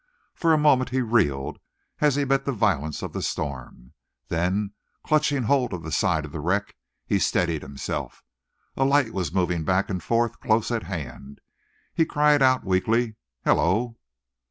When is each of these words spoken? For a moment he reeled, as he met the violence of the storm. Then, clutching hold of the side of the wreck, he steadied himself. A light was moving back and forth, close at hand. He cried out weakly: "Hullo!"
For 0.33 0.51
a 0.51 0.57
moment 0.57 0.89
he 0.89 1.01
reeled, 1.01 1.59
as 1.99 2.15
he 2.15 2.25
met 2.25 2.43
the 2.45 2.51
violence 2.51 3.03
of 3.03 3.13
the 3.13 3.21
storm. 3.21 3.93
Then, 4.29 4.73
clutching 5.05 5.43
hold 5.43 5.73
of 5.73 5.83
the 5.83 5.91
side 5.91 6.25
of 6.25 6.31
the 6.31 6.39
wreck, 6.39 6.75
he 7.05 7.19
steadied 7.19 7.61
himself. 7.61 8.23
A 8.75 8.83
light 8.83 9.13
was 9.13 9.31
moving 9.31 9.63
back 9.63 9.91
and 9.91 10.01
forth, 10.01 10.39
close 10.39 10.71
at 10.71 10.81
hand. 10.89 11.39
He 11.93 12.05
cried 12.07 12.41
out 12.41 12.63
weakly: 12.63 13.15
"Hullo!" 13.45 13.97